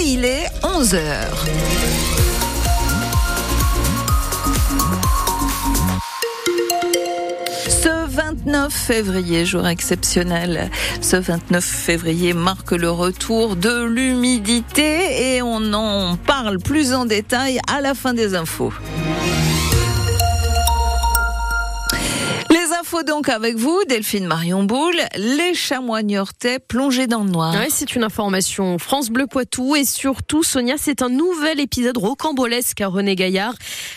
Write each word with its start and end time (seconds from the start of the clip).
Il 0.00 0.24
est 0.24 0.46
11h. 0.64 1.06
Ce 7.68 8.08
29 8.08 8.72
février, 8.72 9.46
jour 9.46 9.68
exceptionnel, 9.68 10.70
ce 11.00 11.16
29 11.16 11.64
février 11.64 12.32
marque 12.32 12.72
le 12.72 12.90
retour 12.90 13.54
de 13.54 13.84
l'humidité 13.84 15.36
et 15.36 15.42
on 15.42 15.72
en 15.72 16.16
parle 16.16 16.58
plus 16.58 16.92
en 16.92 17.04
détail 17.04 17.60
à 17.72 17.80
la 17.80 17.94
fin 17.94 18.12
des 18.12 18.34
infos. 18.34 18.72
Infos 22.84 23.02
donc 23.02 23.30
avec 23.30 23.56
vous, 23.56 23.80
Delphine 23.88 24.26
Marion 24.26 24.62
Boule, 24.62 25.00
les 25.16 25.54
chamois 25.54 26.02
niortais 26.02 26.58
plongés 26.58 27.06
dans 27.06 27.24
le 27.24 27.30
noir. 27.30 27.54
Ouais, 27.54 27.68
c'est 27.70 27.96
une 27.96 28.04
information 28.04 28.78
France 28.78 29.08
Bleu 29.08 29.26
Poitou 29.26 29.74
et 29.74 29.86
surtout 29.86 30.42
Sonia, 30.42 30.74
c'est 30.76 31.00
un 31.00 31.08
nouvel 31.08 31.60
épisode 31.60 31.96
rocambolesque 31.96 32.82
à 32.82 32.88
René 32.88 33.16
Gaillard. 33.16 33.54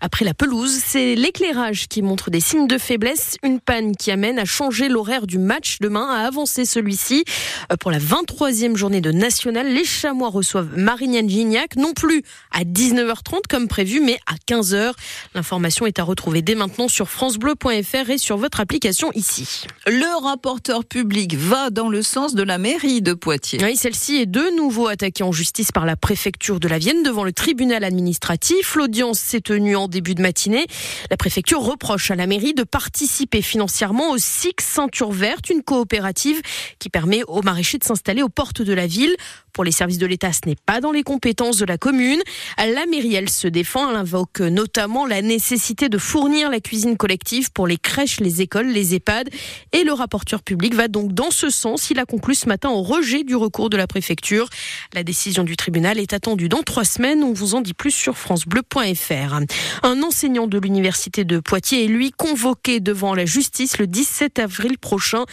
Après 0.00 0.24
la 0.24 0.32
pelouse, 0.32 0.72
c'est 0.82 1.14
l'éclairage 1.14 1.88
qui 1.88 2.00
montre 2.00 2.30
des 2.30 2.40
signes 2.40 2.68
de 2.68 2.78
faiblesse, 2.78 3.36
une 3.42 3.60
panne 3.60 3.94
qui 3.94 4.10
amène 4.10 4.38
à 4.38 4.46
changer 4.46 4.88
l'horaire 4.88 5.26
du 5.26 5.38
match 5.38 5.76
demain, 5.82 6.08
à 6.08 6.26
avancer 6.26 6.64
celui-ci. 6.64 7.24
Euh, 7.70 7.76
pour 7.76 7.90
la 7.90 7.98
23e 7.98 8.76
journée 8.76 9.02
de 9.02 9.12
National, 9.12 9.66
les 9.70 9.84
chamois 9.84 10.30
reçoivent 10.30 10.70
Marignane 10.74 11.28
Gignac, 11.28 11.76
non 11.76 11.92
plus 11.92 12.22
à 12.50 12.64
19h30 12.64 13.40
comme 13.46 13.68
prévu, 13.68 14.00
mais 14.00 14.18
à 14.26 14.36
15h. 14.50 14.92
L'information 15.34 15.84
est 15.84 15.98
à 15.98 16.02
retrouver 16.02 16.40
dès 16.40 16.54
maintenant 16.54 16.88
sur 16.88 17.10
francebleu.fr 17.10 18.08
et 18.08 18.16
sur 18.16 18.38
votre 18.38 18.60
application 18.60 18.69
ici. 19.14 19.66
Le 19.86 20.22
rapporteur 20.22 20.84
public 20.84 21.34
va 21.34 21.70
dans 21.70 21.88
le 21.88 22.02
sens 22.02 22.34
de 22.34 22.42
la 22.42 22.58
mairie 22.58 23.02
de 23.02 23.14
Poitiers. 23.14 23.58
Oui, 23.62 23.76
celle-ci 23.76 24.16
est 24.16 24.26
de 24.26 24.56
nouveau 24.56 24.86
attaquée 24.86 25.24
en 25.24 25.32
justice 25.32 25.72
par 25.72 25.86
la 25.86 25.96
préfecture 25.96 26.60
de 26.60 26.68
la 26.68 26.78
Vienne 26.78 27.02
devant 27.02 27.24
le 27.24 27.32
tribunal 27.32 27.82
administratif. 27.82 28.76
L'audience 28.76 29.18
s'est 29.18 29.40
tenue 29.40 29.76
en 29.76 29.88
début 29.88 30.14
de 30.14 30.22
matinée. 30.22 30.66
La 31.10 31.16
préfecture 31.16 31.60
reproche 31.60 32.10
à 32.10 32.14
la 32.14 32.26
mairie 32.26 32.54
de 32.54 32.62
participer 32.62 33.42
financièrement 33.42 34.10
au 34.12 34.18
SIX 34.18 34.62
Ceinture 34.62 35.10
Verte, 35.10 35.50
une 35.50 35.62
coopérative 35.62 36.40
qui 36.78 36.90
permet 36.90 37.22
aux 37.26 37.42
maraîchers 37.42 37.78
de 37.78 37.84
s'installer 37.84 38.22
aux 38.22 38.28
portes 38.28 38.62
de 38.62 38.72
la 38.72 38.86
ville. 38.86 39.14
Pour 39.52 39.64
les 39.64 39.72
services 39.72 39.98
de 39.98 40.06
l'État, 40.06 40.32
ce 40.32 40.48
n'est 40.48 40.56
pas 40.64 40.80
dans 40.80 40.92
les 40.92 41.02
compétences 41.02 41.58
de 41.58 41.64
la 41.64 41.76
commune. 41.76 42.20
La 42.56 42.86
mairie, 42.86 43.16
elle 43.16 43.28
se 43.28 43.48
défend. 43.48 43.90
Elle 43.90 43.96
invoque 43.96 44.40
notamment 44.40 45.06
la 45.06 45.22
nécessité 45.22 45.88
de 45.88 45.98
fournir 45.98 46.50
la 46.50 46.60
cuisine 46.60 46.96
collective 46.96 47.50
pour 47.52 47.66
les 47.66 47.76
crèches, 47.76 48.20
les 48.20 48.42
écoles, 48.42 48.59
les 48.66 48.94
EHPAD. 48.94 49.30
Et 49.72 49.84
le 49.84 49.92
rapporteur 49.92 50.42
public 50.42 50.74
va 50.74 50.88
donc 50.88 51.12
dans 51.12 51.30
ce 51.30 51.50
sens. 51.50 51.90
Il 51.90 51.98
a 51.98 52.04
conclu 52.04 52.34
ce 52.34 52.48
matin 52.48 52.70
au 52.70 52.82
rejet 52.82 53.24
du 53.24 53.36
recours 53.36 53.70
de 53.70 53.76
la 53.76 53.86
préfecture. 53.86 54.48
La 54.94 55.02
décision 55.02 55.44
du 55.44 55.56
tribunal 55.56 55.98
est 55.98 56.12
attendue 56.12 56.48
dans 56.48 56.62
trois 56.62 56.84
semaines. 56.84 57.22
On 57.22 57.32
vous 57.32 57.54
en 57.54 57.60
dit 57.60 57.74
plus 57.74 57.90
sur 57.90 58.16
francebleu.fr. 58.16 59.40
Un 59.82 60.02
enseignant 60.02 60.46
de 60.46 60.58
l'université 60.58 61.24
de 61.24 61.38
Poitiers 61.38 61.84
est 61.84 61.88
lui 61.88 62.10
convoqué 62.10 62.80
devant 62.80 63.14
la 63.14 63.26
justice 63.26 63.78
le 63.78 63.86
17 63.86 64.38
avril 64.38 64.78
prochain. 64.78 65.24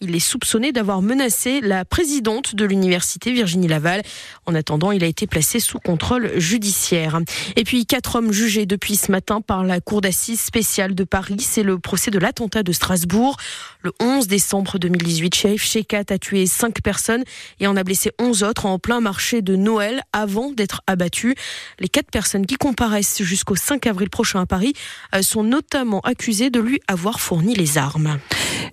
Il 0.00 0.14
est 0.14 0.20
soupçonné 0.20 0.72
d'avoir 0.72 1.02
menacé 1.02 1.60
la 1.60 1.84
présidente 1.84 2.54
de 2.54 2.64
l'université, 2.64 3.32
Virginie 3.32 3.68
Laval. 3.68 4.02
En 4.46 4.54
attendant, 4.54 4.92
il 4.92 5.02
a 5.04 5.06
été 5.06 5.26
placé 5.26 5.60
sous 5.60 5.78
contrôle 5.78 6.38
judiciaire. 6.38 7.20
Et 7.56 7.64
puis, 7.64 7.86
quatre 7.86 8.16
hommes 8.16 8.32
jugés 8.32 8.66
depuis 8.66 8.96
ce 8.96 9.10
matin 9.10 9.40
par 9.40 9.64
la 9.64 9.80
Cour 9.80 10.00
d'assises 10.00 10.40
spéciale 10.40 10.94
de 10.94 11.04
Paris. 11.04 11.36
C'est 11.40 11.62
le 11.62 11.78
procès 11.78 12.10
de 12.10 12.18
l'attentat 12.18 12.62
de 12.66 12.72
Strasbourg. 12.72 13.38
Le 13.82 13.92
11 14.00 14.26
décembre 14.26 14.78
2018, 14.78 15.34
Sheikh 15.34 15.58
Shekat 15.58 16.04
a 16.10 16.18
tué 16.18 16.44
cinq 16.46 16.82
personnes 16.82 17.24
et 17.60 17.66
en 17.66 17.76
a 17.76 17.84
blessé 17.84 18.10
11 18.18 18.42
autres 18.42 18.66
en 18.66 18.78
plein 18.78 19.00
marché 19.00 19.40
de 19.40 19.56
Noël 19.56 20.02
avant 20.12 20.50
d'être 20.50 20.82
abattu. 20.86 21.34
Les 21.78 21.88
quatre 21.88 22.10
personnes 22.10 22.44
qui 22.44 22.56
comparaissent 22.56 23.22
jusqu'au 23.22 23.56
5 23.56 23.86
avril 23.86 24.10
prochain 24.10 24.40
à 24.40 24.46
Paris 24.46 24.74
euh, 25.14 25.22
sont 25.22 25.44
notamment 25.44 26.00
accusées 26.00 26.50
de 26.50 26.60
lui 26.60 26.80
avoir 26.88 27.20
fourni 27.20 27.54
les 27.54 27.78
armes. 27.78 28.18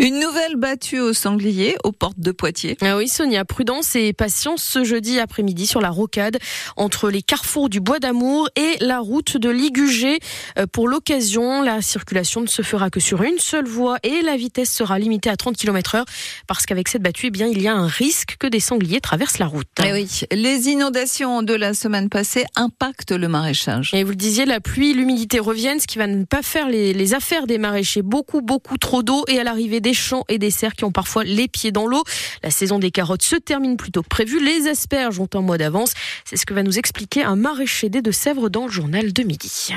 Une 0.00 0.18
nouvelle 0.18 0.56
battue 0.56 0.98
au 0.98 1.12
sanglier 1.12 1.76
aux 1.84 1.92
portes 1.92 2.18
de 2.18 2.32
Poitiers. 2.32 2.78
Ah 2.80 2.96
oui, 2.96 3.06
Sonia, 3.06 3.44
prudence 3.44 3.94
et 3.96 4.14
patience 4.14 4.62
ce 4.62 4.82
jeudi 4.82 5.20
après-midi 5.20 5.66
sur 5.66 5.82
la 5.82 5.90
rocade 5.90 6.38
entre 6.78 7.10
les 7.10 7.20
carrefours 7.20 7.68
du 7.68 7.80
Bois 7.80 7.98
d'Amour 7.98 8.48
et 8.56 8.76
la 8.80 9.00
route 9.00 9.36
de 9.36 9.50
Ligugé. 9.50 10.18
Euh, 10.58 10.64
pour 10.66 10.88
l'occasion, 10.88 11.60
la 11.60 11.82
circulation 11.82 12.40
ne 12.40 12.46
se 12.46 12.62
fera 12.62 12.88
que 12.88 12.98
sur 12.98 13.22
une 13.22 13.38
seule 13.38 13.66
voie 13.66 13.98
et 14.02 14.22
la 14.22 14.38
vitesse 14.38 14.72
sera 14.72 14.98
limitée 14.98 15.28
à 15.28 15.36
30 15.36 15.54
km 15.58 15.96
heure 15.96 16.06
parce 16.46 16.64
qu'avec 16.64 16.88
cette 16.88 17.02
battue, 17.02 17.26
eh 17.26 17.30
bien, 17.30 17.48
il 17.48 17.60
y 17.60 17.68
a 17.68 17.74
un 17.74 17.86
risque 17.86 18.36
que 18.38 18.46
des 18.46 18.60
sangliers 18.60 19.02
traversent 19.02 19.38
la 19.38 19.48
route. 19.48 19.68
Eh 19.84 19.92
oui, 19.92 20.08
les 20.32 20.68
inondations 20.70 21.42
de 21.42 21.52
la 21.52 21.74
semaine 21.74 22.08
passée 22.08 22.46
impactent 22.56 23.12
le 23.12 23.28
maraîchage. 23.28 23.90
Et 23.92 24.02
vous 24.02 24.10
le 24.12 24.16
disiez, 24.16 24.46
la 24.46 24.60
pluie, 24.60 24.94
l'humidité 24.94 25.40
reviennent, 25.40 25.78
ce 25.78 25.86
qui 25.86 25.98
va 25.98 26.06
ne 26.06 26.24
pas 26.24 26.40
faire 26.40 26.70
les, 26.70 26.94
les 26.94 27.12
affaires 27.12 27.46
des 27.46 27.58
maraîchers. 27.58 28.00
Beaucoup, 28.00 28.40
beaucoup 28.40 28.78
trop 28.78 29.02
d'eau 29.02 29.24
et 29.28 29.38
à 29.38 29.44
l'arrivée 29.44 29.80
des 29.90 29.94
champs 29.94 30.24
et 30.28 30.38
des 30.38 30.52
serres 30.52 30.74
qui 30.74 30.84
ont 30.84 30.92
parfois 30.92 31.24
les 31.24 31.48
pieds 31.48 31.72
dans 31.72 31.84
l'eau. 31.84 32.04
La 32.44 32.50
saison 32.50 32.78
des 32.78 32.92
carottes 32.92 33.22
se 33.22 33.34
termine 33.34 33.76
plus 33.76 33.90
tôt 33.90 34.02
que 34.02 34.08
prévu. 34.08 34.38
Les 34.38 34.68
asperges 34.68 35.18
ont 35.18 35.28
un 35.34 35.40
mois 35.40 35.58
d'avance. 35.58 35.94
C'est 36.24 36.36
ce 36.36 36.46
que 36.46 36.54
va 36.54 36.62
nous 36.62 36.78
expliquer 36.78 37.24
un 37.24 37.34
maraîcher 37.34 37.88
des 37.88 38.00
Deux-Sèvres 38.00 38.50
dans 38.50 38.66
le 38.66 38.70
journal 38.70 39.12
de 39.12 39.22
midi. 39.24 39.74